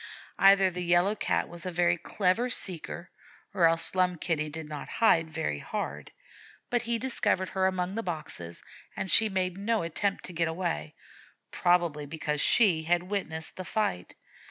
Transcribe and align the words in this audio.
Either 0.39 0.71
the 0.71 0.81
Yellow 0.81 1.13
Cat 1.13 1.47
was 1.47 1.63
a 1.63 1.69
very 1.69 1.95
clever 1.95 2.49
seeker, 2.49 3.11
or 3.53 3.67
else 3.67 3.85
Slum 3.85 4.15
Kitty 4.17 4.49
did 4.49 4.67
not 4.67 4.89
hide 4.89 5.29
very 5.29 5.59
hard; 5.59 6.11
but 6.71 6.81
he 6.81 6.97
discovered 6.97 7.49
her 7.49 7.67
among 7.67 7.93
the 7.93 8.01
boxes, 8.01 8.63
and 8.95 9.11
she 9.11 9.29
made 9.29 9.59
no 9.59 9.83
attempt 9.83 10.23
to 10.25 10.33
get 10.33 10.47
away, 10.47 10.95
probably 11.51 12.07
because 12.07 12.41
she 12.41 12.81
had 12.81 13.11
witnessed 13.11 13.57
the 13.57 13.63
fight. 13.63 14.15